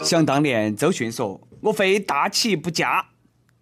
[0.00, 3.08] 想当年，周迅说：“我非大器不嫁。”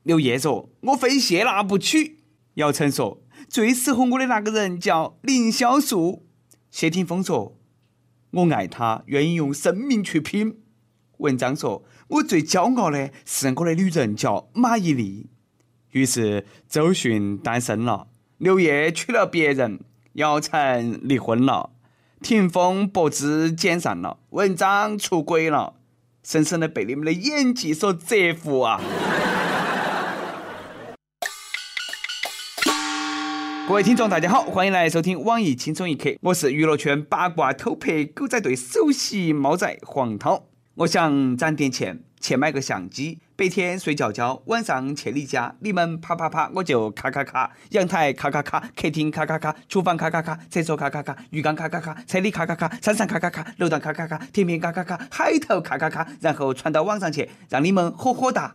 [0.04, 2.18] 刘烨说：“我非谢娜不娶。”
[2.54, 6.26] 姚晨说：“最适合我的那个人叫凌潇肃。”
[6.70, 7.56] 谢霆锋说
[8.32, 10.60] ：“我爱他，愿意用生命去拼。”
[11.18, 15.26] 文章说：“我最骄傲的是我的女人叫马伊琍。”
[15.92, 18.08] 于是周迅单身了，
[18.38, 19.80] 刘烨娶了别人，
[20.14, 21.70] 姚晨离婚了，
[22.24, 25.74] 霆锋脖子剪上了，文章出轨了。
[26.22, 28.80] 深深的被你们的演技所折服啊！
[33.68, 40.46] 各位听众，大家好，欢迎来收听网易轻松一刻，我是娱乐圈八卦偷拍狗仔队首席猫仔黄涛。
[40.76, 43.18] 我想攒点钱，去买个相机。
[43.36, 47.50] 白天睡觉觉，晚上去你家，你们啪啪啪，我就咔咔咔。
[47.72, 58.54] 阳台咔咔咔，客厅咔咔咔，厨房咔咔咔，厕所咔咔咔，浴缸咔咔咔，车里咔咔咔，山上咔咔咔，楼道咔咔咔，天边咔咔咔，海头咔咔咔，然后传到网上去，让你们火火哒。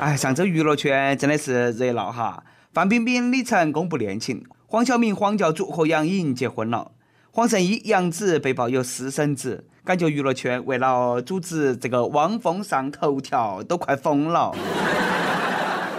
[0.00, 2.42] 哎，上周娱乐圈真的是热闹哈！
[2.72, 6.90] 范冰冰、李晨公布恋情，黄晓明、黄教主和杨颖结婚了，
[7.36, 9.66] 黄圣依、杨紫被曝有私生子。
[9.84, 14.56] 感觉娱乐圈为了组织这个汪峰上头条都快疯了，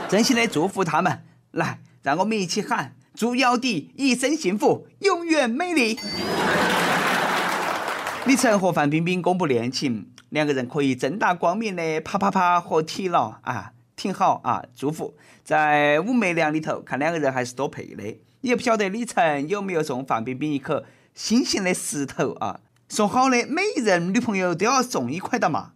[0.10, 1.22] 真心的祝福他们，
[1.52, 6.00] 来，让我们一起喊：祝姚笛一生幸福，永远美丽。
[8.26, 15.14] 李晨和范冰冰公布恋情，两个人可以正大光明的啪啪啪合体了啊，挺好啊，祝福。
[15.44, 20.84] 在武媚娘里头看两个人还是多配的，也不晓得李晨有没有送范冰冰一颗
[21.18, 22.60] 新型的石头啊。
[22.88, 25.72] 说好的每一任女朋友都要送一块的嘛？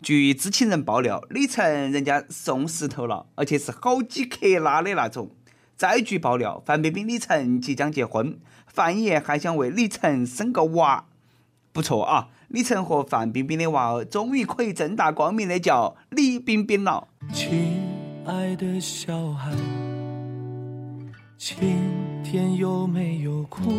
[0.00, 5.30] 据知情人爆料，李晨人家送石头了，而且是好几克拉的那种。
[5.76, 11.04] 再据爆料，范冰冰、李晨即将结婚，范爷还想为李晨生个娃。
[11.72, 17.06] 不错啊，李晨和范冰冰的娃儿终于可以正大光明的叫李冰冰了。
[17.34, 17.82] 亲
[18.26, 19.52] 爱的小孩，
[21.36, 21.58] 今
[22.24, 23.70] 天有没有哭？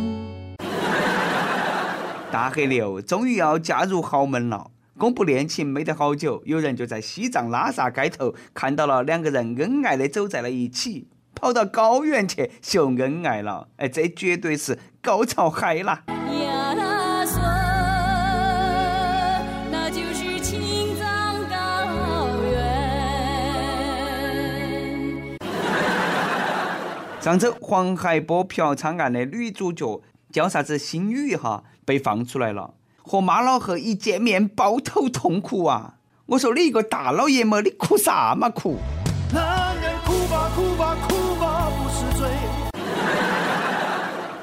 [2.32, 4.72] 大黑牛终于要嫁入豪门了。
[4.98, 13.68] 公布恋情没得好久，有人就在西藏拉萨街头看到了两个人恩爱的走在了一起，跑到高原去秀恩爱了。
[13.76, 16.04] 哎，这绝对是高潮嗨啦！
[19.70, 22.62] 那就是青藏高原。
[27.20, 30.02] 上周黄海波嫖娼案的女主角。
[30.32, 35.96] 叫啥子心雨哈被放出来了，和妈老汉一见面抱头痛哭啊！
[36.28, 38.78] 我说你一个大老爷们，你哭啥嘛哭？
[39.34, 42.30] 男人哭吧哭吧哭吧不是罪。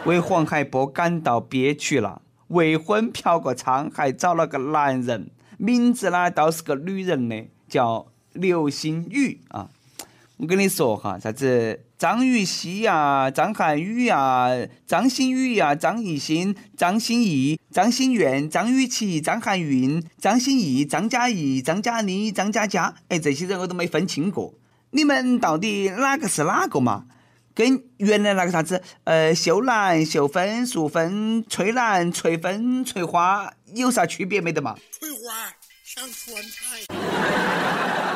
[0.04, 9.70] 为黄海波感到憋屈了，未婚嫖过娼还找了个男人，名字呢倒是个女人的，叫刘心雨啊。
[10.38, 11.80] 我跟你说哈，啥子？
[11.98, 14.46] 张雨绮呀，张涵予呀，
[14.86, 24.54] 张馨予呀，张艺兴、张歆艺、张馨苑、张雨绮、张含韵、张歆艺、张嘉译、张嘉倪、张嘉佳，哎，这些人我都没分清过。
[24.90, 27.06] 你们到底哪个是哪个嘛？
[27.52, 34.76] 跟原来那个啥子，呃，秀兰、秀芬、淑芬、翠兰、翠芬、翠花有啥区别没得嘛？
[35.00, 35.18] 翠花
[35.82, 38.07] 想串台。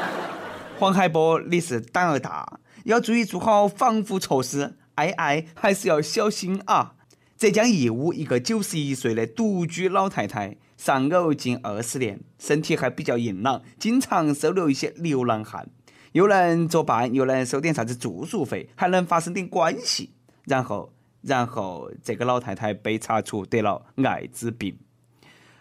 [0.83, 2.59] 黄海波，你是胆儿大。
[2.87, 6.97] 要注意做好防护措施，爱爱还是要小心啊！
[7.39, 15.69] 浙江义乌一个九十一岁的独居老太太，丧偶近二十年，身体还比较硬朗，经常收留一些流浪汉，
[16.15, 20.15] 又能作伴，又能收点啥子住宿费，还能发生点关系。
[20.47, 24.77] 然后，然后这个老太太被查出得了艾滋病，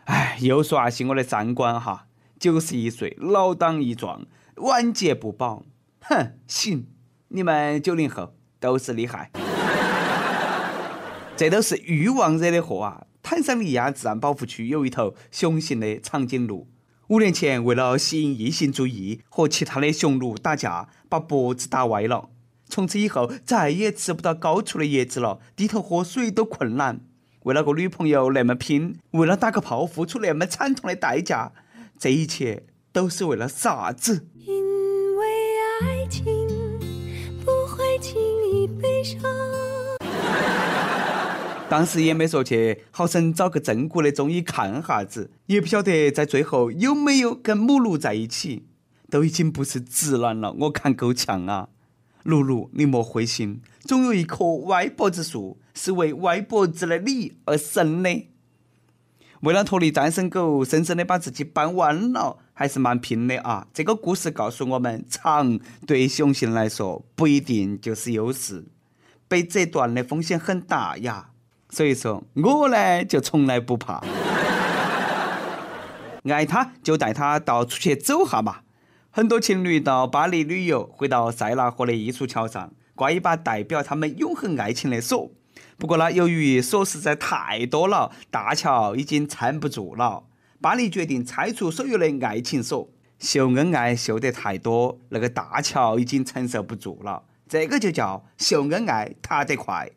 [0.06, 2.08] 哎，又刷新我的三观哈！
[2.40, 4.26] 九十一岁，老当益壮，
[4.62, 5.64] 晚节不保，
[6.02, 6.86] 哼，行。
[7.30, 9.32] 你们九零后都是厉害，
[11.36, 13.08] 这都是欲望惹的祸啊！
[13.24, 16.68] 坦桑尼亚自然保护区有一头雄性的长颈鹿，
[17.08, 22.30] 五年前为了吸引异性注意，和其他的雄鹿打架，把脖子打歪了。
[22.70, 27.02] 从此以后再也吃不到高处的叶子了，低头喝水都困难。
[27.44, 31.52] 为了个女朋友那么拼，为了打个炮付出那么惨痛的代价，
[31.98, 34.28] 这一切都是为了啥子？
[34.36, 35.26] 因为
[35.82, 36.26] 爱情
[37.46, 38.68] 不会轻易。
[38.68, 39.22] 悲伤。
[41.70, 48.68] 当时也没说去，好生找个正骨的中医看哈子，也不晓得在最后有没有跟母鹿在一起。
[49.10, 51.68] 都已经不是直男了，我看够呛啊！
[52.24, 58.30] 露露，你莫灰心，总有一棵歪脖子树是为歪脖子的你而生的。
[59.42, 63.66] 为了脱离单身狗，深深的把自己掰弯了，还是蛮拼的啊！
[63.74, 68.66] 这个故事告诉我们，长对雄性来说不一定就是优势，
[69.28, 71.30] 被折断的风险很大呀。
[71.72, 74.04] 所以说，我呢就从来不怕，
[76.26, 78.58] 爱他就带他到处去走哈嘛。
[79.10, 85.32] 很多情侣到巴黎旅游，会到塞纳河的艺术桥上挂一把代表他们永恒爱情的锁。
[85.82, 90.26] 不过呢，由于锁实在太多了，大桥已经撑不住了。
[90.62, 92.88] 巴黎决定拆除所有的爱情锁，
[93.18, 97.24] 秀恩爱秀得太多，那个大桥已经承受不住了。
[97.50, 99.90] 这个就叫秀恩爱塌得快。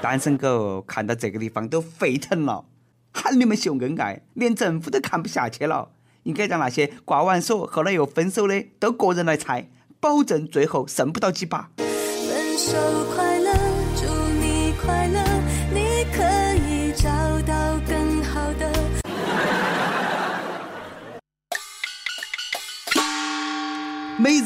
[0.00, 2.64] 单身狗看到这个地方都沸腾了，
[3.12, 5.90] 喊你们秀恩爱，连政府都看不下去了。
[6.24, 9.68] 应该让那些挂完锁后来又分手的都个人来拆，
[10.00, 11.70] 保证最后剩不到几把。
[11.76, 12.76] 分手。
[13.14, 13.31] 快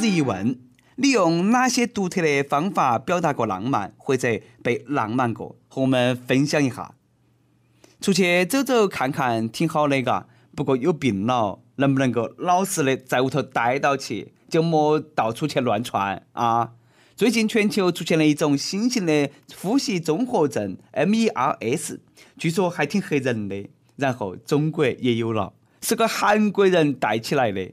[0.03, 0.59] 一问：
[0.97, 5.57] 你用哪些独特的方法表达过浪漫，或者被浪漫过？
[5.69, 6.95] 和我们分享一下。
[8.01, 10.27] 出去走走看看挺好的，嘎。
[10.55, 16.73] 不过有病了，能不能够老实的在屋头待到起，就莫到处去乱窜啊？
[17.15, 21.99] 最近全球出现了一种新型的呼吸综合症 （MERS），
[22.39, 23.69] 据说还挺吓人的。
[23.97, 27.73] 然后中国也有了，是个韩国人带起来的。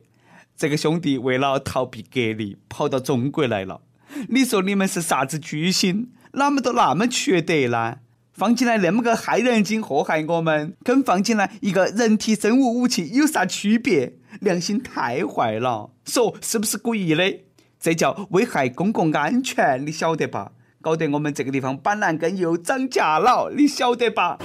[0.55, 3.81] 这个兄弟为了逃避隔离，跑到中国来了。
[4.29, 6.11] 你说你们是啥子居心？
[6.33, 7.97] 哪么都那么缺德呢？
[8.33, 14.13] 放进来那么个害人精祸害我们，跟放进来一个人体生物武器有啥区别？
[14.39, 15.91] 良心太坏了！
[16.05, 17.41] 说是不是故意的？
[17.79, 20.53] 这叫危害公共安全，你晓得吧？
[20.81, 24.39] 搞得我们这个地方板蓝根又涨价了，你晓得吧？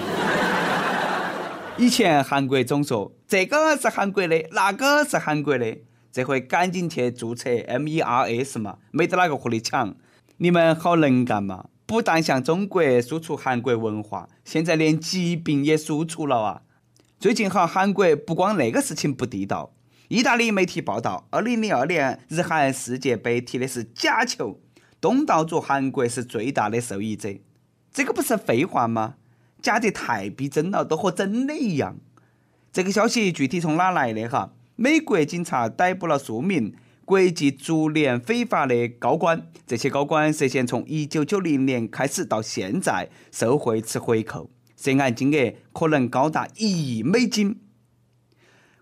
[1.78, 5.78] 以前韩国总说这个是韩国的，那个是韩国的，
[6.18, 9.94] 这回赶紧去注册 MERS 嘛，没得哪个和你抢。
[10.38, 11.66] 你们好能干嘛？
[11.86, 16.62] 不但向中国输出韩国文化，现在连疾病也输出了啊！
[17.20, 19.72] 最近哈，韩国不光那个事情不地道。
[20.08, 24.58] 意大利媒体报道，二零零二年日韩世界杯踢的是假球，
[25.00, 27.32] 东道主韩国是最大的受益者。
[27.92, 29.14] 这个不是废话吗？
[29.62, 31.96] 假得太逼真了，都和真的一样。
[32.72, 34.54] 这个消息具体从哪来的哈？
[34.80, 36.72] 美国警察逮捕了数名
[37.04, 47.58] 国际足联非法的高官，这些高官涉嫌从一九九零年开始到现在受贿吃回扣，涉案金额可能高达一亿美金。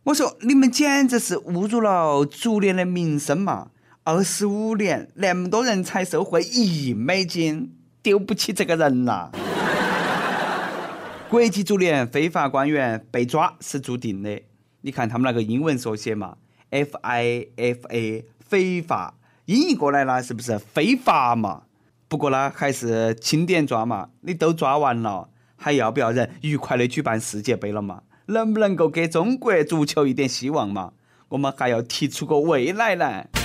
[0.02, 3.70] 我说你们简直是侮辱了足联的名声嘛！
[4.04, 9.31] 二十五年那么多人才受贿一亿美金，丢不起这个人呐！
[11.31, 14.42] 国际足联非法官员被抓是注定的。
[14.87, 16.37] 你看他们那个英文缩写嘛
[16.71, 19.15] ，FIFA 非法，
[19.47, 21.62] 音译过来了是不是非法嘛？
[22.06, 24.11] 不过呢，还是轻点抓嘛。
[24.21, 28.03] 你都抓完了，还要不要人愉快的举办世界杯了嘛？
[28.27, 30.93] 能不能够给中国足球一点希望嘛？
[31.31, 33.27] 我们还要提出个未来来。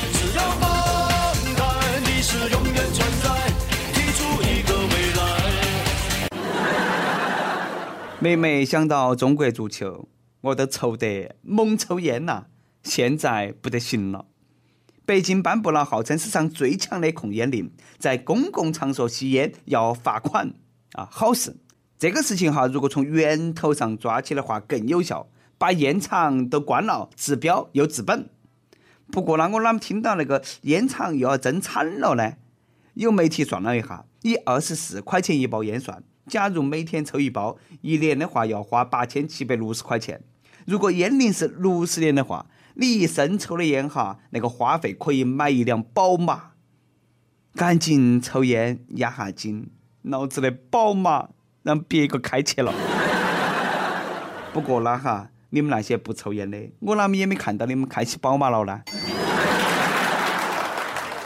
[8.19, 10.07] 每每想到中国足球，
[10.41, 12.45] 我都愁得猛抽烟呐！
[12.83, 14.25] 现在不得行了，
[15.05, 20.53] 北京颁布了号称史上最强的控烟令，在公共场所吸烟要罚款
[20.93, 21.07] 啊！
[21.11, 21.57] 好事。
[21.99, 25.29] 这个事情哈，如果从源头上抓起的话更有效，
[25.59, 28.27] 把烟厂都关了，治标又治本。
[29.11, 32.33] 不过呢，我啷么听到那个烟厂又要增产了呢？
[32.95, 40.23] 有媒体算了一下，以二十四块钱一包烟算，假如每天抽一包，一年的话要花八千七百六十块钱。
[40.65, 46.51] 如果烟龄是六十年的话，你一生抽的烟哈，那个花费可以买一辆宝马。
[47.53, 49.69] 赶紧抽烟压下惊，
[50.03, 51.27] 老子的宝马！
[51.63, 52.73] 让别个开去了。
[54.53, 58.81] 不过啦，哈，你们那些不抽烟的，我哪么也没看到你们开起宝马了呢？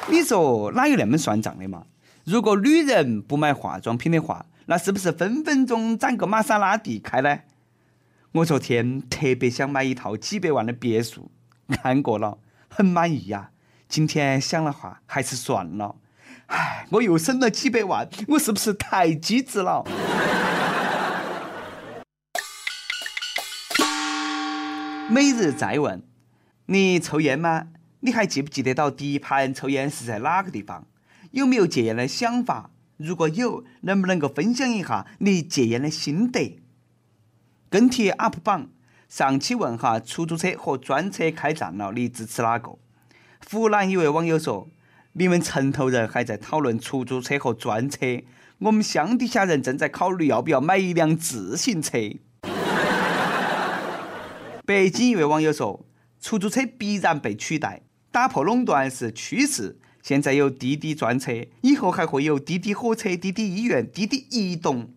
[0.10, 1.84] 你说哪有那么算账的嘛？
[2.24, 7.40] 如果女人不买化妆品的话，那是不是分分钟涨个玛莎拉蒂开呢？
[8.36, 11.32] 我昨天特别想买一套几百万的别墅，
[11.70, 13.52] 看过了，很满意呀。
[13.88, 15.96] 今天想了哈，还是算了。
[16.48, 19.86] 唉，我又省了几百万，我是不是太机智了？
[25.10, 26.04] 每日再问：
[26.66, 27.68] 你抽烟吗？
[28.02, 30.86] 你还记不记得到第一盘抽烟是在哪个地方？
[31.32, 32.72] 有没有戒烟的想法？
[32.98, 36.60] 如果有，能不能够分享一下你戒烟的心得？
[37.76, 38.70] 跟帖 UP 榜
[39.10, 42.78] 上期问哈，出租车和专车开战了，你支持哪个？
[43.52, 44.70] 湖南一位网友说
[45.12, 48.24] ：“你们城头人还在讨论出租车和专车，
[48.60, 51.98] 我们乡底下人正在考虑要不要买一辆自行车。
[54.66, 55.86] ”北京一位网友说
[56.22, 59.78] ：“出租车必然被取代，打破垄断是趋势。
[60.02, 64.94] 现在有滴滴专车，以后还会有滴滴火车、滴滴医院、滴滴移动。”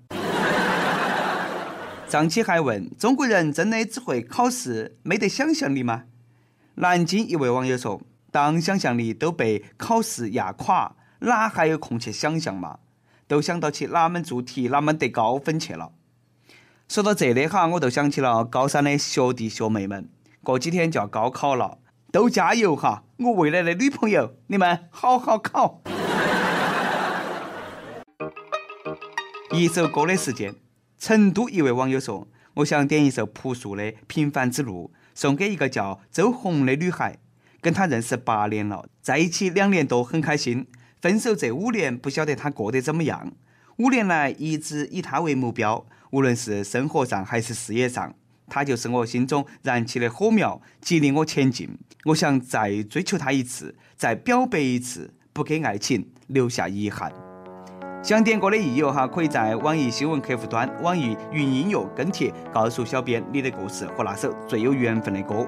[2.09, 6.05] 上期还问：“中国人真的只会考试，没得想象力吗？”
[6.77, 8.01] 南京一位网友说。
[8.31, 12.79] 当想象力都被考试压垮，哪还有空去想象嘛？
[13.27, 15.93] 都想到起哪门做题，哪门得高分去了。
[16.91, 20.11] 说到这里哈，我就想起了高三的学弟学妹们，
[20.43, 21.79] 过几天就要高考了，
[22.13, 23.05] 都加油哈！
[23.17, 25.81] 我未来的女朋友，你们好好考。
[29.53, 30.55] 一首歌的时间，
[30.99, 37.19] 成都一位网友说：“我想点一首朴树的《平凡之路》，送给一个叫周红的女孩。”
[37.61, 40.67] 跟她认识八年了，在一起两年多，很开心。
[41.01, 43.33] 分手这五年，不晓得她过得怎么样。
[43.79, 48.15] 五年来一直以她为目标，无论是生活上还是事业上，
[48.49, 51.77] 她就是我心中燃起的火苗，激励我前进。
[52.05, 57.28] 我想再追求她一次，再表白一次，不给爱情留下遗憾。
[58.01, 65.45] 想点歌的益友哈，可以在网易新闻客户端、网易云音乐跟帖，告诉小编你的故事和那首最有缘分的歌。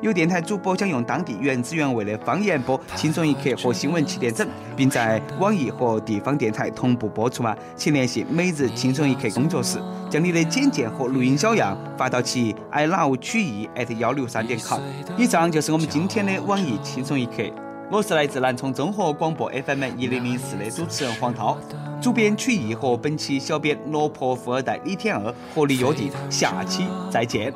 [0.00, 7.56] 有电台主播将用当地原汁原味的方言播《轻松一刻》和新闻七点整，并在网易和地方电台同步播出吗？
[7.76, 9.78] 请联系每日轻松一刻工作室，
[10.10, 14.80] 将你的简介和录音小样发到其 i love 曲艺 at 幺六三点 com。
[15.16, 17.44] 以上就是我们今天的网易轻松一刻，
[17.92, 21.58] 我是来自南充综合广播 FM 一零零四的主持人黄涛，
[22.00, 27.52] 主编曲艺和本期小编落魄富二代李天二合力约定下期再见。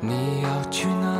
[0.00, 1.19] 你要去哪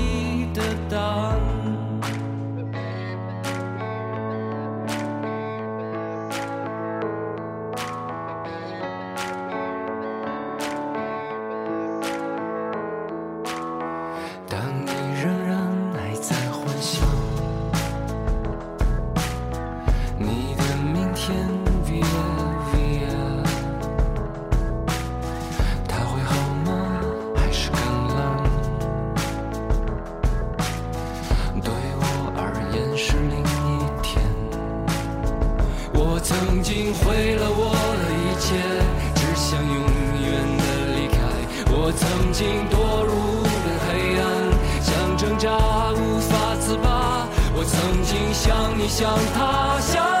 [48.81, 50.20] 你向他乡。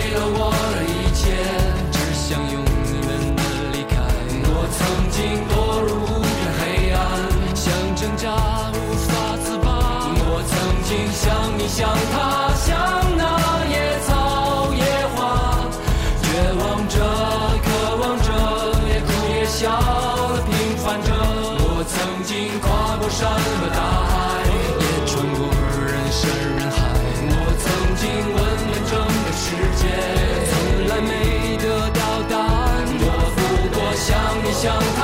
[8.73, 8.75] 无
[9.07, 9.09] 法
[9.43, 9.67] 自拔。
[10.23, 10.51] 我曾
[10.87, 11.23] 经像
[11.57, 12.15] 你像他
[12.55, 12.69] 像
[13.17, 13.23] 那
[13.67, 13.75] 野
[14.07, 14.09] 草
[14.73, 14.83] 野
[15.15, 15.19] 花，
[16.21, 16.25] 绝
[16.59, 16.95] 望着
[17.65, 17.67] 渴
[18.01, 18.27] 望着，
[18.87, 19.59] 也哭也笑
[20.35, 21.09] 的平凡着。
[21.73, 22.29] 我曾经
[22.61, 24.13] 跨过山和大海，
[24.79, 25.39] 也穿过
[25.81, 26.21] 人山
[26.55, 26.77] 人海。
[27.33, 27.65] 我曾
[27.97, 28.03] 经
[28.35, 29.43] 问遍整个世
[29.79, 29.83] 界，
[30.49, 30.53] 从
[30.89, 31.09] 来没
[31.57, 32.85] 得到答案。
[33.01, 33.39] 我不
[33.73, 34.07] 过像
[34.43, 34.63] 你像
[34.97, 35.00] 他